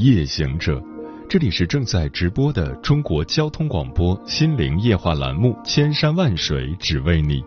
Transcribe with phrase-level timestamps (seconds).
[0.00, 0.82] 夜行者，
[1.28, 7.42] 这里是正在直播的中国交通广播心灵夜话栏目《千山万水只为你》，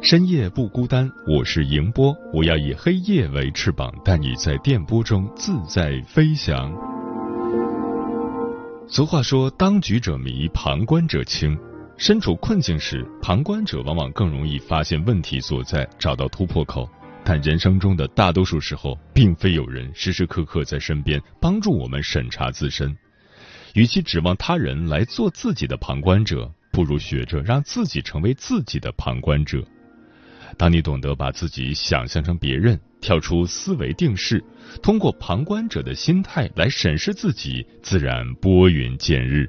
[0.00, 6.72] 深夜不孤单，我是迎波，我要以黑夜为翅膀，带你在电波中自在飞翔。
[8.88, 11.54] 俗话说，当局者迷，旁观者清。
[11.98, 16.88] 身处困境时，旁观者往往更容易发现问题所在，找到突破口。
[17.24, 22.96] 但人生中的大多数时候，并非有人时时刻刻在身边帮助我们审查自身。
[23.74, 29.64] 与其指望他人来做自己的旁观者，不如学着让自己成为自己的旁观者。
[30.58, 34.44] 当你懂得把自己想象成别人，跳出思维定式，
[34.82, 39.46] 通过旁观者的心态来审视自己，自然拨云见日。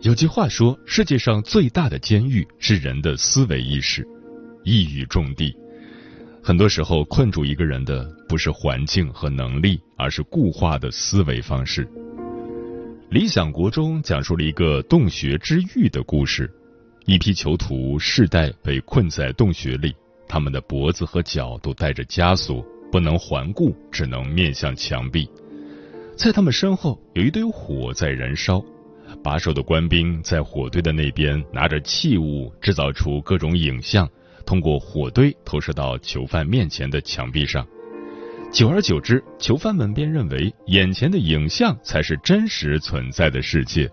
[0.00, 4.06] 有句话说：“世界上最大的监狱是人的思维意识。”
[4.64, 5.56] 一语中的。
[6.42, 11.84] 很多时候，困住一个人的不是环境和能力，而是固化的思维方式。
[13.10, 16.50] 《理想国》中讲述了一个洞穴之狱的故事：
[17.06, 19.94] 一批囚徒世代被困在洞穴里，
[20.28, 25.28] 他们的脖子和脚都带着枷锁，不能环顾，只能面向墙壁。
[26.16, 28.62] 在他们身后有一堆火在燃烧，
[29.22, 34.08] 把守的官兵在火堆的那边拿着器物，制造出各种影像。
[34.48, 37.68] 通过火堆投射到囚犯面前的墙壁上，
[38.50, 43.86] 久而久之，囚犯们便认为眼前的影像才是真实存在的世界。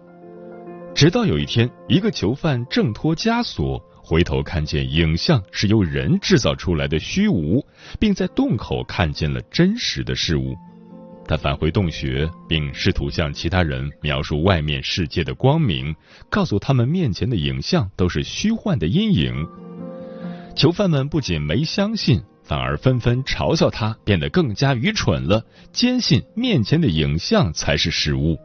[0.95, 7.61] 直到有一天，一个囚犯挣脱枷锁，回头看见影像是由人制造出来的虚无，
[7.99, 10.55] 并在洞口看见了真实的事物。
[11.27, 15.93] 他返回洞穴，并试图向其他人描述外面世界的光明，
[16.29, 19.45] 告诉他们面前的影像都是虚幻的阴影。
[20.55, 25.43] 囚犯们不仅没相信，反而纷纷嘲笑他变得更加愚蠢了，
[25.73, 28.37] 坚信面前的影像才是实物。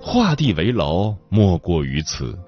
[0.00, 2.38] 画地为牢，莫过于此。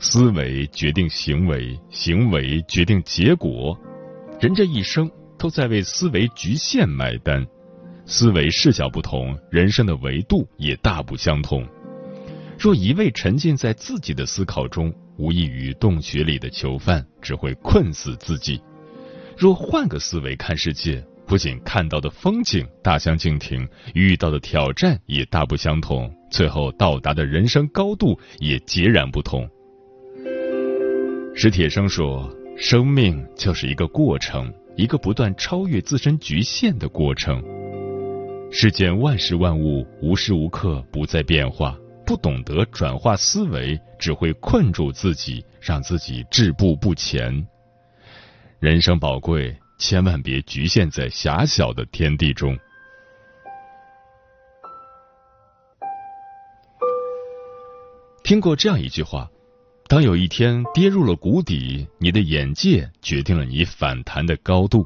[0.00, 3.78] 思维决定行为，行为决定结果。
[4.40, 7.46] 人这一生都在为思维局限买单。
[8.06, 11.64] 思维视角不同，人生的维度也大不相同。
[12.60, 18.60] 若一味沉浸在自己的思考中，无异于洞穴里的囚犯，只会困死自己。
[19.34, 29.48] 若换个思维看世界，不仅看到的风景大相径庭，遇到的挑战也大不相同，最后到达的人生高度也截然不同。
[31.34, 37.42] 史铁生说：“生命就是一个过程，一个不断超越自身局限的过程。
[38.52, 41.74] 世间万事万物，无时无刻不在变化。”
[42.10, 47.46] 不懂得转化思维，只会困住自己，让自己止步不前。
[48.58, 52.58] 人生宝贵，千万别局限在狭小的天地中。
[58.24, 59.30] 听过这样一句话：
[59.86, 64.84] 当有一天跌入了谷底，你的眼界决定了你反弹的高度。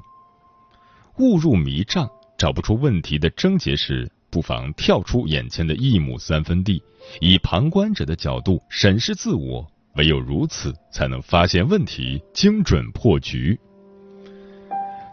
[1.16, 2.06] 误入迷障，
[2.36, 4.12] 找不出问题的症结时。
[4.34, 6.82] 不妨跳出眼前的一亩三分地，
[7.20, 9.64] 以旁观者的角度审视自我，
[9.94, 13.56] 唯有如此，才能发现问题，精准破局。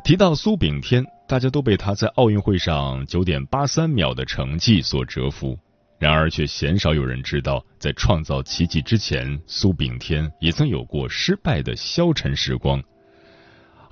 [0.03, 5.55] 提到苏炳添，大家都被他在奥运会上九点八三秒的成绩所折服，
[5.99, 12.81] 然而却鲜少有人知道，在创造奇迹之前，苏炳添也曾有过失败的消沉时光。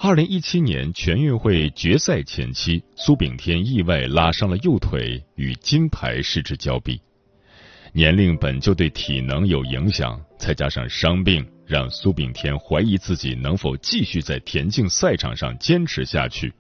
[0.02, 7.02] 二零一七年全运会决赛前期，苏炳添意外拉伤了右腿，与金牌失之交臂。
[7.92, 16.54] 年龄本就对体能有影响，再加上伤病，让苏炳添怀疑自己能否继续在田径赛场上坚持下去。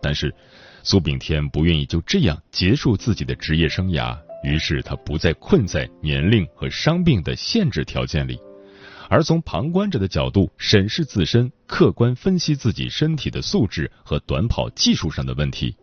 [0.00, 0.34] 但是，
[0.82, 8.40] 苏炳添不愿意就这样结束自己的职业生涯，于是他不再困在年龄和伤病的限制条件里，
[9.08, 15.74] 而从旁观者的角度审视自身，客观分析自己身体的素质和短跑技术上的问题。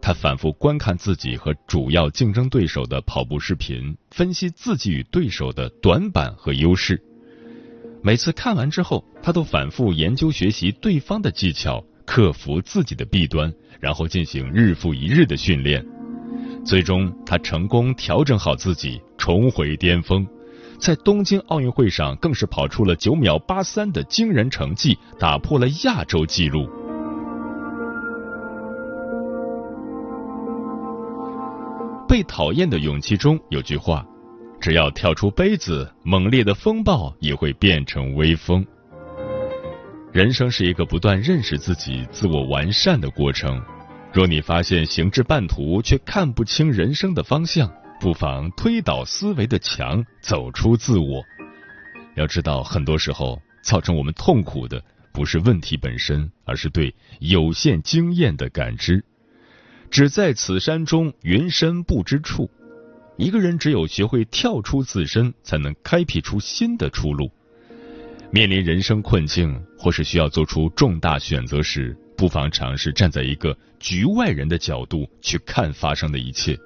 [0.00, 7.02] 他反复观看自己和主要竞争对手的跑步视频，分析自己与对手的短板和优势。
[8.00, 15.84] 每次看完之后，他都反复研究学习对方的技巧，克服自己的弊端，然后进行日复一日的训练。
[16.64, 20.24] 最终，他成功调整好自己，重回巅峰。
[20.78, 26.68] 在东京奥运会上，更是跑出了九秒八三的惊人成绩，打破了亚洲纪录。
[32.08, 34.06] 被讨厌的勇气中有句话
[34.58, 38.64] ：“只要跳出杯子，猛烈的风暴也会变成微风。”
[40.10, 43.60] 人生是一个不断认识自己、自我完善的过程。
[44.10, 51.24] 若你发现行至半途却看不清人生的方向，不妨推倒思维的墙，走出自我。
[52.14, 59.04] 要知道，很多时候造成我们痛苦的不是问题本身，而是对有限经验的感知。
[59.90, 62.48] 只在此山中，云深不知处。
[63.16, 67.28] 一个人只有学会跳出自身，才能开辟出新的出路。
[68.30, 76.56] 面临人生困境，或是需要做出重大选择时，不妨尝试站在一个局外人的角度去看发生的一切，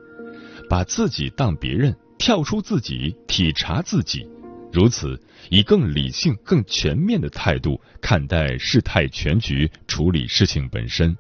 [0.73, 4.27] 把自己当别人，跳出自己，体察自己，
[4.73, 5.21] 如此
[5.51, 11.15] 以更理性、更全面的态度看待事态全局，处理事情本身。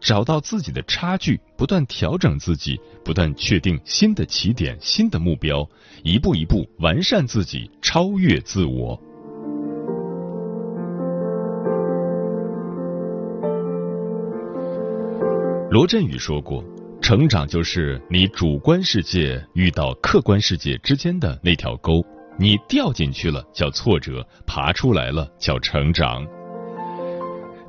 [0.00, 5.68] 找到自己的差距，不断调整自己，不断确定新的起点、新的目标，
[6.04, 8.96] 一步一步完善自己，超越自我。
[15.72, 16.62] 罗振宇说过
[17.06, 22.04] ：“成长就是你主观世界遇到客观世界之间的那条沟，
[22.36, 26.26] 你掉进去了叫挫折，爬出来了叫成长。”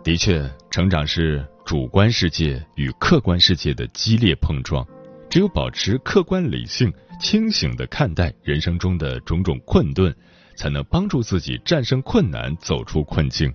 [0.03, 1.45] 的确，成长是。
[1.63, 4.83] 主观世界与客观世界的激烈碰撞，
[5.29, 6.91] 只有保持客观理性、
[7.21, 10.15] 清醒的看待人生中的种种困顿，
[10.55, 13.53] 才能帮助自己战胜困难，走出困境。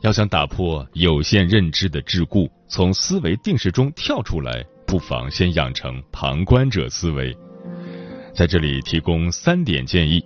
[0.00, 7.34] 要想打破有限认知的桎梏，从思维定式中跳出来，不妨先养成旁观者思维。
[8.34, 10.22] 在这里提供三点建议：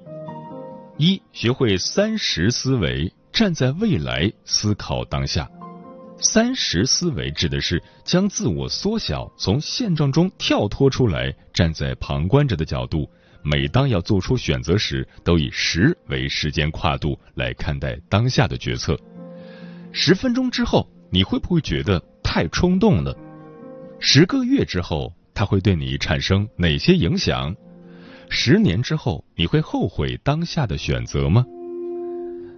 [0.98, 5.48] 一、学会三十思维，站在未来思考当下。
[6.18, 13.08] 三十思维指的是将自我缩小，从现状中跳脱出来，站在旁观者的角度。
[13.44, 18.98] 每当要做出选择时，都以十为时间跨度来看待当下的决策。
[19.92, 23.16] 十分钟之后，你会不会觉得太冲动了？
[23.98, 27.54] 十个月之后，它会对你产生哪些影响？
[28.28, 31.44] 十年之后，你会后悔当下的选择吗？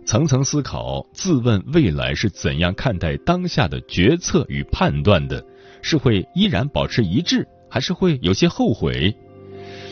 [0.04, 5.44] 层层思考，自问未来是怎样看待当下的决策与判断的？
[5.80, 9.14] 是会依然保持一致，还是会有些后悔？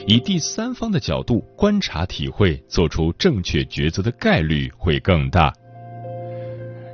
[0.06, 5.52] 以第三方的角度观察、体会，做出正确抉择的概率会更大。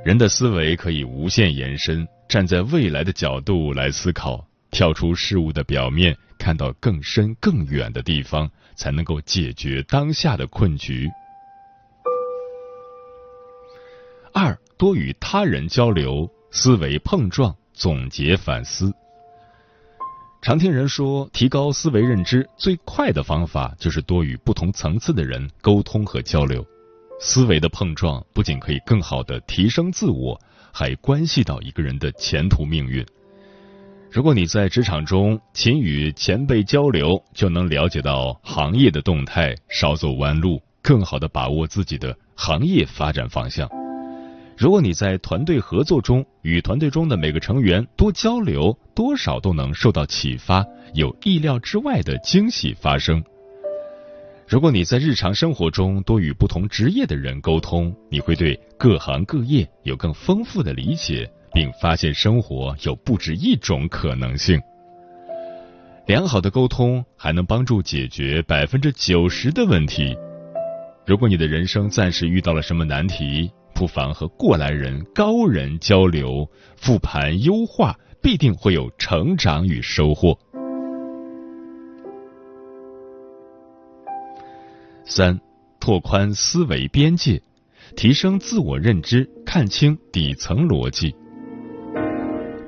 [0.03, 11.07] 人的思维可以无限延伸，站在未来的角度来思考，跳出事物的表面，看到更深更远的地方，才能够解决当下的困局。
[14.33, 18.91] 二多与他人交流，思维碰撞，总结反思。
[20.41, 26.65] 常听人说，提高思维认知最快的方法就是多与不同层次的人沟通和交流。
[27.19, 30.37] 思维的碰撞不仅可以更好的提升自我，
[30.73, 33.05] 还关系到一个人的前途命运。
[34.13, 43.67] 如果你在职场中勤与前辈交流，就能了解到行业的动态，少走弯路，更好的把握自己的行业发展方向。
[44.55, 53.23] 如果你在团队合作中与团队中的每个成员多交流，多少都能受到启发，有意料之外的惊喜发生。
[54.47, 64.59] 如果你在日常生活中多与不同职业的人沟通，你会对各行各业有更丰富的理解，并发现生活有不止一种可能性。
[66.05, 70.17] 良好的沟通还能帮助解决百分之九十的问题。
[71.05, 80.37] 如果你的人生暂时遇到了什么难题，不妨和过来人、高人交流，复盘优化，必定会有成长与收获。
[85.05, 85.39] 三、
[85.79, 87.41] 拓宽思维边界，
[87.95, 91.13] 提升自我认知，看清底层逻辑。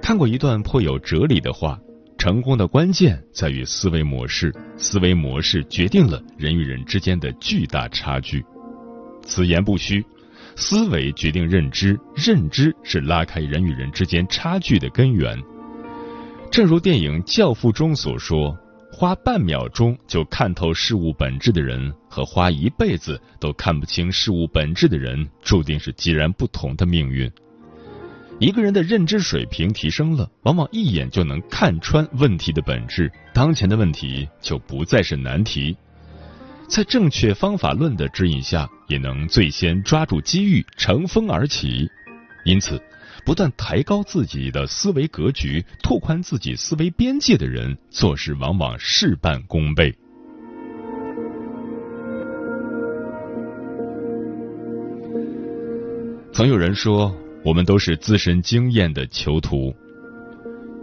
[0.06, 1.80] 看过一段颇有哲理的话：
[2.16, 8.46] 成功的关键在于思维模式，思维模式决定了人与人之间的巨大差距。
[9.24, 10.06] 此言不虚，
[10.56, 15.36] 思维决定认知，认知是拉开人与人之间差距的根源。
[16.52, 18.56] 正如电影《教父》中所说。
[18.92, 27.30] 花半秒钟就看透事物本质的人，和花一辈子都看不清事物本质的人，注定是截然不同的命运。
[28.40, 35.76] 一个人的认知水平提升了，往往一眼就能看穿问题的本质，当前的问题就不再是难题。
[36.68, 41.90] 在正确方法论的指引下，也能最先抓住机遇，乘风而起。
[42.44, 42.82] 因此。
[43.26, 49.92] 不断抬高自己的思维格局，拓宽自己思维边界的人，做事往往事半功倍。
[56.32, 59.72] 曾有人说，我们都是自身经验的囚徒。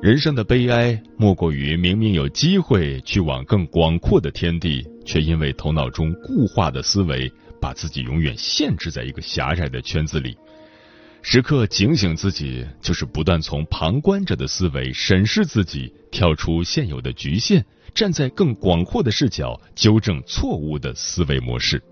[0.00, 7.28] 人生的悲哀，莫过于明明有机会去往更广阔的天地，却因为头脑中固化的思维，
[7.61, 10.37] 把自己永远限制在一个狭窄的圈子里。
[11.21, 21.83] 时刻警醒自己，就是不断从旁观者的思维审视自己，跳出现有的局限，站在更广阔的视角，纠正错误的思维模式。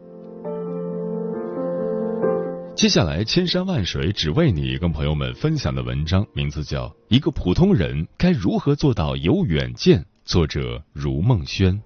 [2.81, 11.83] 接下来，千山万水只为你，跟朋友们分享的文章名字叫《一个普通人该如何做到有远见》，作者如梦轩。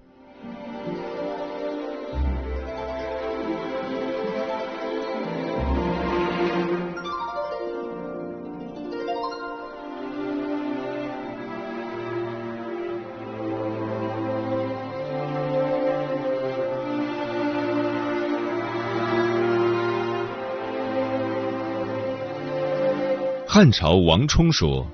[23.55, 24.85] 汉朝王充说：“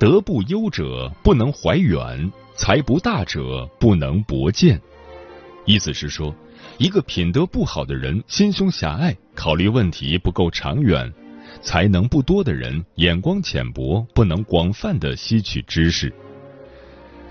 [0.00, 4.80] 德不优者不能怀远，才不大者不能博见。”
[5.66, 6.34] 意思是说，
[6.78, 11.06] 一个品德不好的人心胸狭隘，考虑问题不够长远；
[11.60, 16.10] 才能不多的人眼光浅薄，不能广泛的吸取知识。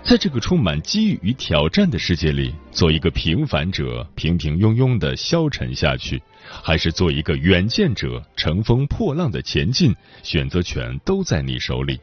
[0.07, 6.23] 在这个充满机遇与挑战的世界里，做一个平凡者，平平庸庸的消沉下去。
[6.63, 11.99] 还是做一个远见者，乘风破浪的前进，选择权都在你手里。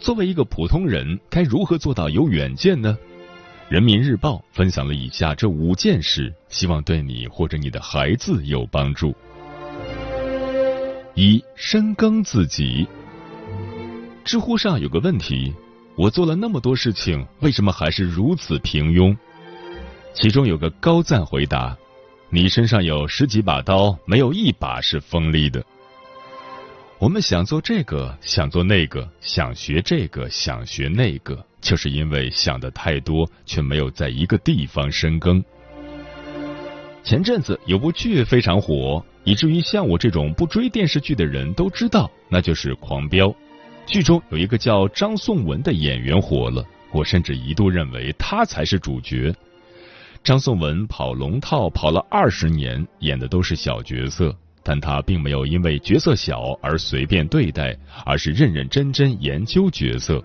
[0.00, 2.98] 作为一个普通人，该如何做到有远见呢？
[3.68, 9.14] 人民日报分享了以下这五件事，希望对你或者你的孩子有帮助。
[11.14, 12.84] 一、深耕自己。
[14.24, 15.54] 知乎上有个问题：
[15.96, 19.16] 我做了那么多事情，为什么还是如此平庸？
[20.12, 21.76] 其中有个高赞回答。
[22.30, 25.64] 你身上有十几把刀，没有一把是锋利的。
[26.98, 35.44] 我们想做这个，想做那个，想学这个，想学那个，就是因为想的太多，却没有在一个地方深耕。
[37.04, 43.28] 前阵子有部剧非常火，以至于像我这种不追电视剧的人都知道，那就是《狂飙》。
[43.86, 49.34] 剧中有一个叫张颂文的演员火了，我甚至一度认为他才是主角。
[50.22, 57.76] 张颂文跑龙套跑了二十年，演的都是小角色，但他并没有因为角色小而随便对待，
[58.06, 60.24] 而是认认真真研究角色。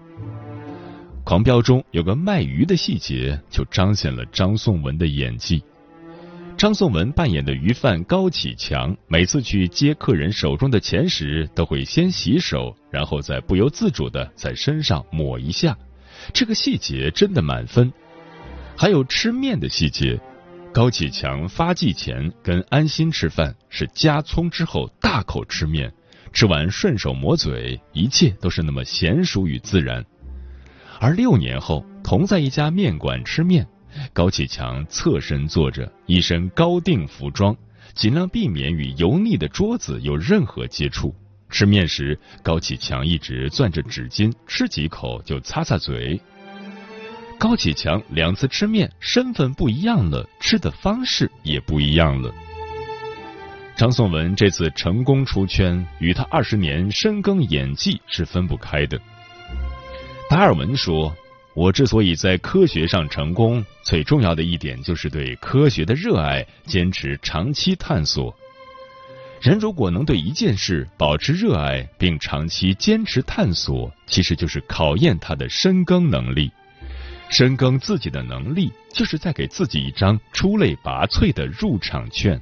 [1.26, 5.62] 狂飙中有个卖鱼的细节，就彰显了张颂文的演技。
[6.60, 15.78] 张颂文扮演的鱼贩高启强，每次去接客人手中的钱时，都会先洗手，然后再不由自主的在身上抹一下，
[16.34, 17.90] 这个细节真的满分。
[18.76, 20.20] 还有吃面的细节，
[20.74, 25.90] 高启强发迹前跟安心吃饭是加葱之后大口吃面，
[26.34, 30.06] 吃完顺手抹嘴，一切都是那么娴熟与自然。
[31.00, 33.66] 而六年后同在一家面馆吃面，
[34.14, 37.56] 高启强侧身坐着，一身高定服装，
[37.94, 41.14] 尽量避免与油腻的桌子有任何接触。
[41.50, 46.22] 吃面时，高启强一直攥着纸巾，吃几口就擦擦嘴。
[47.40, 52.34] 高启强两次吃面，身份不一样了，吃的方式也不一样了。
[53.76, 59.00] 张颂文这次成功出圈，与他二十年深耕演技是分不开的。
[60.30, 61.16] 达尔文说
[61.60, 68.34] ：“我之所以在科学上成功，最重要的一点就是对科学的热爱，坚持长期探索。
[69.42, 76.50] 人如果能对一件事保持热爱，并长期坚持探索，其实就是考验他的深耕能力。”
[77.30, 82.42] 深耕自己的能力，就是在给自己一张出类拔萃的入场券。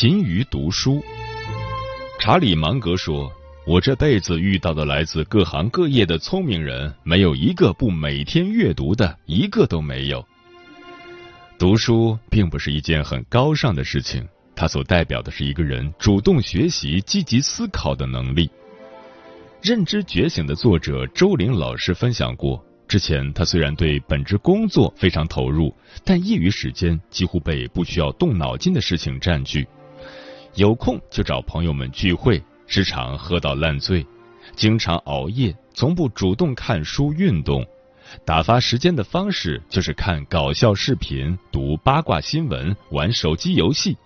[0.00, 1.04] 勤于读书。
[2.18, 3.30] 查理芒格说
[3.68, 10.26] ：“我这辈子遇到的来自各行各业的聪明人，没有一个不每天阅读的，一个都没有。”
[11.60, 14.26] 读书并不是一件很高尚的事情，
[14.56, 18.50] 它所代表的是一个人主动学习、积极思考的能力。
[19.60, 25.76] 认知觉醒的作者周玲老师分享过，之前他虽然对本职工作非常投入，
[26.06, 29.68] 但业余时间几乎被不需要动脑筋的事情占据。
[30.56, 34.04] 有空就找朋友们聚会，时常喝到烂醉，
[34.56, 37.64] 经常熬夜，从不主动看书、运动。
[38.24, 43.96] 打发时间的方式就是看搞笑视频、读八卦新闻、玩手机游戏。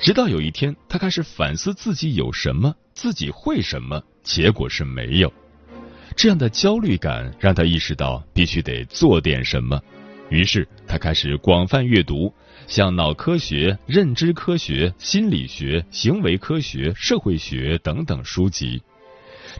[0.00, 5.32] 直到有一天，他开始反思自己有什么，自己会什么，结果是没有。
[6.16, 9.80] 这样的焦虑感让他意识到必须得做点什么。
[10.28, 12.34] 于是他开始广泛阅读。
[12.72, 18.80] 像脑科学、认知科学、心理学、行为科学、社会学等等书籍，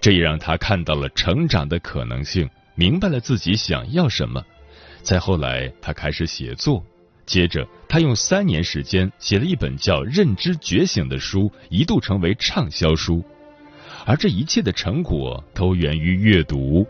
[0.00, 4.42] 这也让他看到了成长的可能性，明白了自己想要什么。
[5.02, 6.82] 再后来，他开始写作，
[7.26, 13.22] 接着他用三年时间写了一本叫《认知觉醒》的书，一度成为畅销书。
[14.06, 16.86] 而这一切的成果都源于阅读。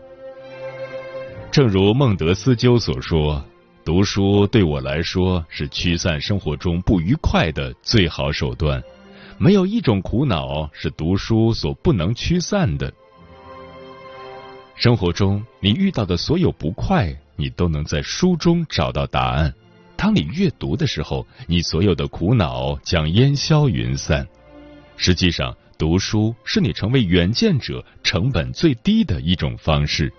[1.51, 3.45] 正如孟德斯鸠所说。
[3.85, 8.81] 读书对我来说是驱散生活中不愉快的最好手段，
[9.37, 12.91] 没有一种苦恼是读书所不能驱散的。
[14.75, 19.53] 生活中你遇到的所有不快，你都能在书中找到答案。
[19.97, 24.25] 当你阅读的时候，你所有的苦恼将烟消云散。
[24.95, 30.11] 实际上，读书是你成为远见者成本最低的一种方式。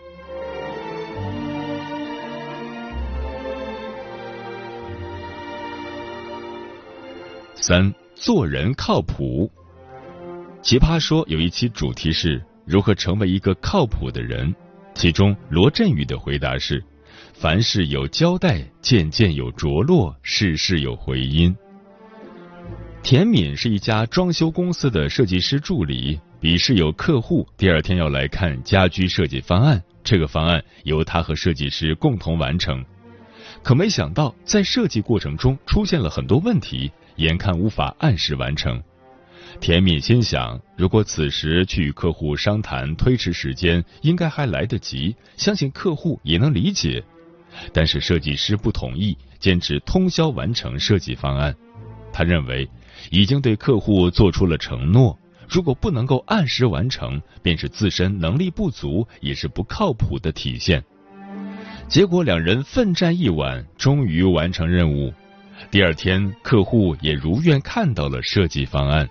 [7.67, 9.51] 三做人靠谱。
[10.61, 14.55] 奇葩说有一期主题是如何成为一个靠谱的人，
[14.95, 16.85] 其中罗振宇的回答是：
[17.33, 21.57] 凡事有交代，件件有着落，事事有回音。
[23.03, 32.85] 田敏是一家装修公司的设计师助理，笔试有客户第二天要来看家居设计方案，这个方案由他和设计师共同完成，
[33.63, 36.93] 可没想到在设计过程中出现了很多问题。
[37.17, 38.83] 眼看无法按时完成，
[39.61, 47.03] 田敏心想，如果此时去与客户商谈推迟时间，应该还来得及，相信客户也能理解。
[47.73, 51.55] 但是设计师不同意，坚持通宵完成设计方案。
[52.13, 52.69] 他认为，
[53.11, 55.17] 已经对客户做出了承诺，
[55.49, 60.83] 如果不能够按时完成，便是自身能力不足，也是不靠谱的体现。
[61.87, 65.13] 结果两人奋战一晚，终于完成任务。
[65.71, 69.09] 第二天，客户也如愿看到了设计方案。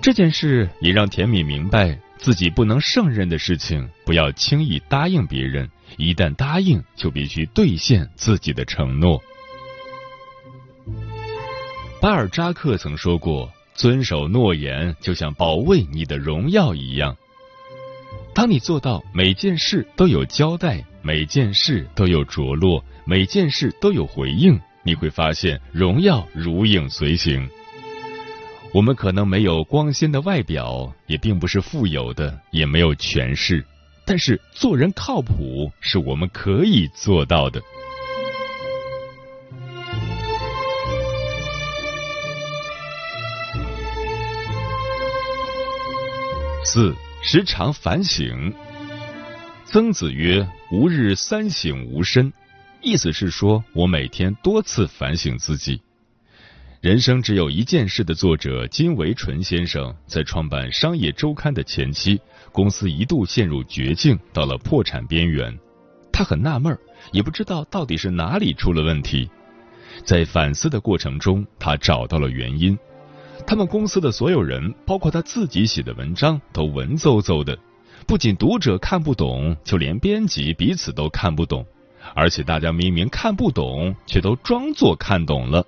[0.00, 5.68] 这件事也让田敏明白，自己不能胜任的事情，不要轻易答应别人。
[5.98, 9.22] 一旦答应，就必须兑现自己的承诺。
[12.00, 17.14] 巴尔扎克曾说过：“遵守诺言，就像保卫你的荣耀一样。”
[18.34, 24.58] 当你做到每件事都有交代，每件事都有着落，每件事都有回应。
[24.82, 27.48] 你会发现荣耀如影随形。
[28.74, 33.64] 我们可能没有光鲜的外表，也并不是富有的，也没有权势，
[34.06, 37.62] 但是做人靠谱是我们可以做到的。
[46.64, 48.54] 四，时常反省。
[49.66, 52.32] 曾子曰：“吾日三省吾身。”
[52.82, 55.80] 意思是说，我每天多次反省自己。
[56.80, 65.56] 人生只有一件事的作者金维纯先生，在创办《商业周刊》的前期，公司一度陷入绝境，到了破产边缘。
[66.12, 66.76] 他很纳闷，
[67.12, 69.30] 也不知道到底是哪里出了问题。
[70.04, 72.76] 在反思的过程中，他找到了原因：
[73.46, 77.56] 他们公司的所有人，包括他自己写的文章，都文绉绉的，
[78.08, 81.64] 不仅读者看不懂，就连编辑彼此都看不懂。
[82.14, 85.66] 而且大家明明看不懂，却都装作看懂了。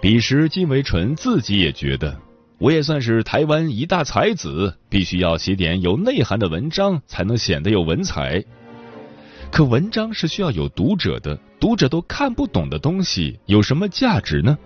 [0.00, 2.18] 彼时，金维纯自己也觉得，
[2.58, 8.44] 我也算是台湾一大才子，必须要写点有内涵的文章，才能显得有文采。
[9.50, 14.56] 可文章是需要有读者的，读者都看不懂的东西，有什么价值呢？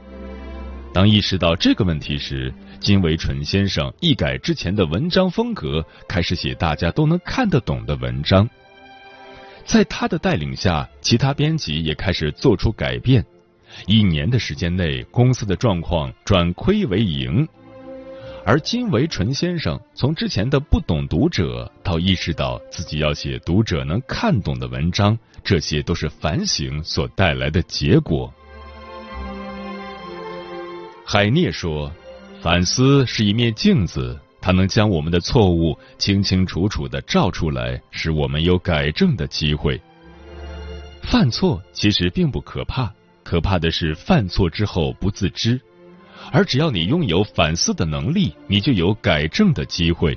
[0.93, 8.47] 当意识到这个问题时，金维纯先生一改之前的文章风格，开始写大家都能看得懂的文章。
[9.65, 13.25] 在他的带领下，其他编辑也开始做出改变。
[13.87, 17.47] 一年的时间内，公司的状况转亏为盈。
[18.45, 28.33] 而金维纯先生从之前的不懂读者，到意识到自己要写读者能看懂的文章，这些都是反省所带来的结果。
[31.07, 31.93] 海涅说
[32.43, 39.81] ：“反思是一面镜子，它能将我们的错误清清楚楚的照出来，使我们有改正的机会。
[41.03, 45.59] 犯错其实并不可怕，可怕的是犯错之后不自知。”
[46.31, 50.17] 而只要你拥有反思的能力，你就有改正的机会。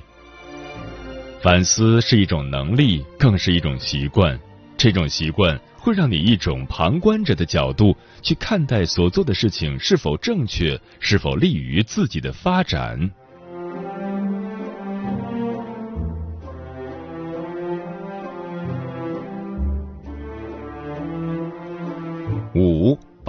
[1.42, 4.38] 反思是一种能力，更是一种习惯。
[4.76, 13.10] 这种习惯会让你一种旁观者的角度去看待所做的事情是否正确，是否利于自己的发展。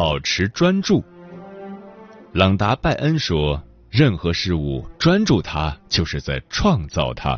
[0.07, 1.03] 保持专注。
[2.31, 7.37] 朗达·拜恩说：“任何事物专注它，就是在创造它。”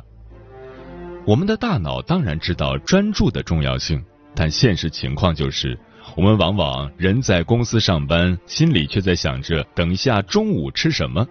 [1.25, 3.99] 我们的大脑当然知道专注的重要性，
[4.36, 5.75] 但现实情况就是，
[6.15, 11.25] 我们往往人在公司上班，心里却在想着等一下中午吃什么；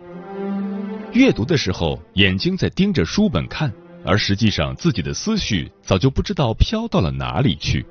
[1.13, 3.73] 阅读的时候，眼睛在盯着书本看，
[4.05, 7.85] 而实际上自己的思绪早就不知道飘到了哪里去；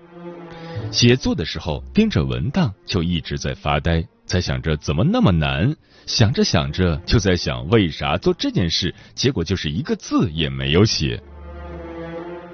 [0.91, 4.03] 写作的时候，盯着文档就一直在发呆。
[4.25, 5.73] 在想着怎么那么难，
[6.05, 11.21] 想着想着就在想为啥做这件事，结果就是一个字也没有写。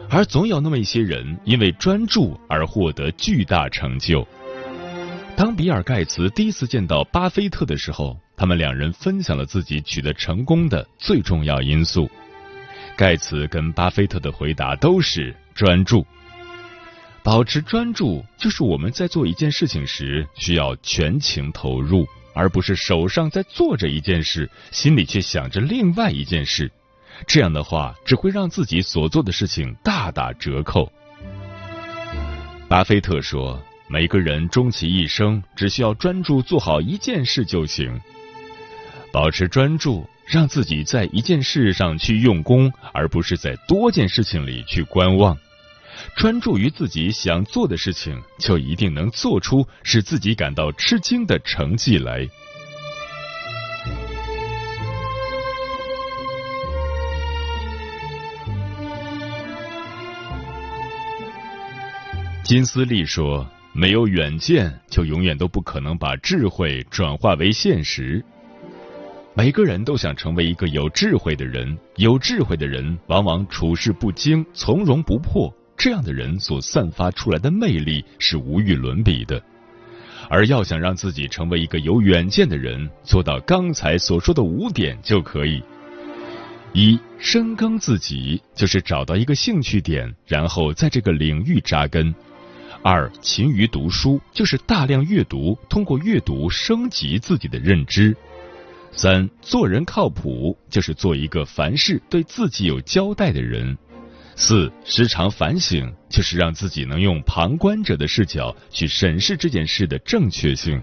[0.10, 4.28] 而总有那么一些人因为专注而获得巨大成就。
[5.36, 12.08] 当比尔盖茨第一次见到巴菲特的时候，他们两人分享了自己取得成功的最重要因素。
[12.96, 16.06] 盖茨跟巴菲特的回答都是专注。
[17.24, 22.06] 保持专注，就是我们在做一件事情时需要全情投入，
[22.36, 26.70] 而不是手上在做着一件事，心里却想着另外一件事。
[27.26, 30.92] 这样的话，只会让自己所做的事情大打折扣。
[32.68, 38.02] 巴菲特说：“每个人终其一生，只需要专注做好一件事就行。
[39.14, 45.38] 保持专注，让自己在一件事上去用功，而不是在多件事情里去观望。”
[46.16, 52.28] 专注于自己想做的事情，就一定能做出使自己感到吃惊的成绩来。
[62.44, 68.24] 金斯利说：“没有远见，就永远都不可能把智慧转化为现实。”
[69.34, 75.52] 每个人都想成为一个有智慧的人，有智慧的人往往处事不惊，从容不迫。
[75.76, 79.42] 这样的人所散发出来的魅力是无与伦比的，
[80.30, 85.62] 而要想让自己成为一个有远见的人，做到刚才所说的五点就可以：
[86.72, 92.14] 一、深耕自己，就是找到一个兴趣点，然后在这个领域扎根；
[92.82, 98.14] 二、勤于读书，就是大量阅读，通过阅读升级自己的认知；
[98.92, 103.78] 三、做人靠谱，就是做一个凡事对自己有交代的人。
[104.36, 110.82] 四时常反省，就是让自己能用旁观者的视角去审视这件事的正确性。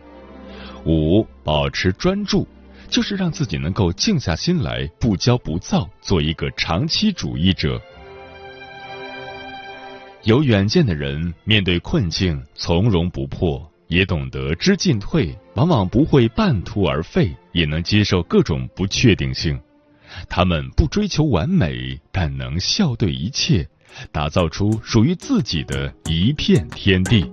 [0.87, 2.47] 五保持专注，
[2.89, 7.81] 就是让自己能够静下心来，不骄不躁，做一个长期主义者。
[10.25, 19.61] 有远见的人，面对困境从容不迫，也懂得知进退，往往不会半途而废，也能接受各种不确定性。
[20.29, 23.69] 他们不追求完美，但能笑对一切，
[24.13, 27.31] 打造出属于自己的一片天地。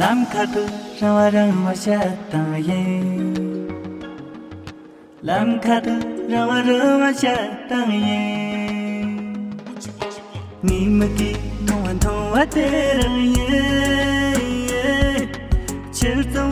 [0.00, 0.62] lam kar tu
[1.00, 1.98] rang rang ma sha
[2.30, 2.80] ta ye.
[5.28, 5.94] Lam kar tu
[6.32, 7.34] rang rang ma sha
[7.70, 8.20] ta ye.
[10.66, 11.30] Ni ma ki
[11.68, 12.66] no an tho wa te
[13.00, 13.62] rang ye
[15.96, 16.44] chil to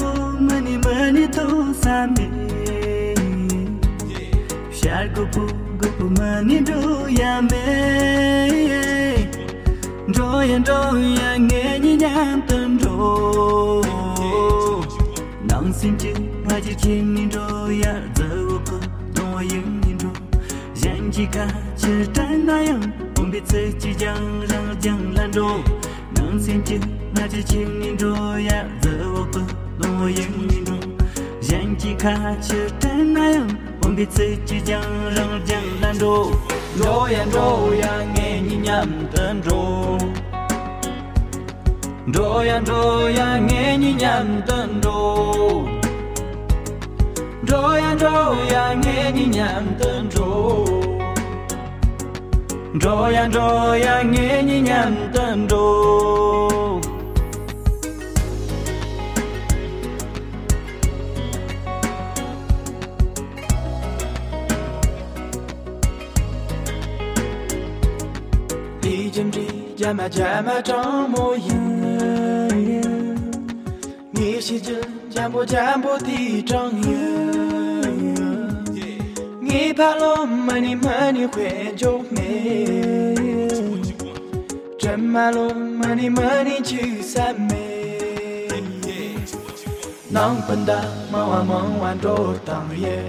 [0.47, 1.45] mani mani to
[1.83, 2.27] sa me
[4.79, 5.45] shar go pu
[5.83, 6.79] go pu mani do
[7.21, 7.67] ya me
[10.17, 10.81] do ya do
[11.19, 12.44] ya nge ni nyam
[15.49, 16.13] nang sin ji
[16.47, 17.47] nga ji kin ni ro
[17.83, 18.77] ya za wo ko
[19.15, 20.11] dong wa yin ni ro
[20.85, 21.47] yang ji ka
[21.81, 22.85] chi tan na yang
[23.19, 25.51] ong bi zhe ji jiang rang jiang lan ro
[26.17, 26.79] nang sin ji
[27.15, 28.15] nga ji kin ni ro
[28.49, 29.43] ya za wo ko
[29.83, 30.79] dong wa yin ni ro
[31.51, 32.15] yang ji ka
[32.49, 33.51] chi tan na yang
[33.85, 36.17] ong bi zhe ji jiang rang jiang lan ro
[36.83, 37.49] ro yan ro
[37.83, 39.63] yang nge ni nyam tan ro
[42.07, 45.01] Doya doya ngeni nyam tendo
[47.49, 50.29] Doya doya ngeni nyam tendo
[52.77, 55.65] Doya doya ngeni nyam tendo
[68.85, 69.47] Ijimri
[69.79, 71.64] jama jama tomo yin
[74.14, 74.42] 你念等住。
[74.42, 76.92] 金枝加马加马张模样，你是真加不加不地张样，
[79.42, 83.16] 你怕了嘛你嘛你会就没，
[84.78, 88.48] 真嘛了嘛你嘛你去三昧，
[90.10, 93.04] 能笨蛋嘛哇梦完都当夜。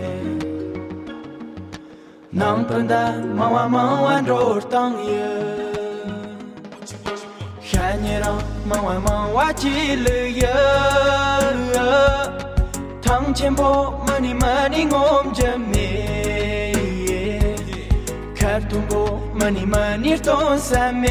[2.32, 5.53] 能笨蛋，忙完忙完都当夜。
[7.65, 10.47] 샤니랑 마와마와 질려
[13.03, 16.71] 당첨보 많이 많이 곰점네
[18.39, 21.07] 카르퉁보 많이 많이 돈사메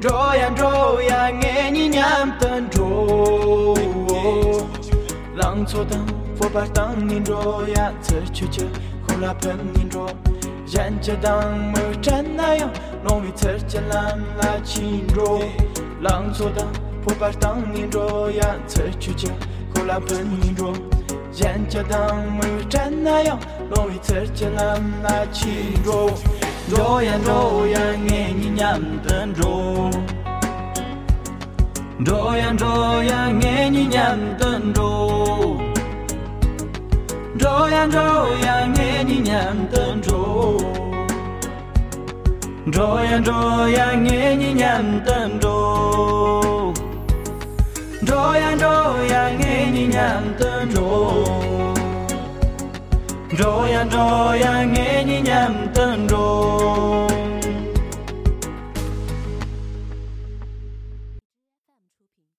[0.00, 3.74] 조야 조야 녜니 냠던 조
[5.36, 6.06] 랑초당
[6.38, 8.72] 포바당 닌조야 저추추
[9.06, 10.06] 콜라편 닌조
[10.74, 12.72] 얀체당 뭐 짠나요
[13.04, 15.40] nong mi ter chen lan la chin ro
[16.00, 16.64] lang so da
[17.04, 19.30] po par tang ni ro ya ter chu che
[19.74, 20.72] ko la pen ni ro
[21.40, 23.36] yan cha dang mu chen na ya
[23.70, 26.00] nong mi ter chen lan la chin ro
[26.70, 27.38] do yan do
[27.74, 29.56] yan nge ni nyam ten ro
[32.06, 32.74] do yan do
[33.10, 34.92] yan nge ni nyam ten ro
[37.42, 38.06] do yan do
[38.46, 40.89] yan nge ni nyam ten ro
[42.72, 46.72] Dro yang dro yang nghe nhi nhằm tâm dro
[48.06, 51.24] Dro yang dro yang nghe nhi nhằm tâm dro
[53.38, 57.09] Dro yang dro yang nghe nhi nhằm tâm dro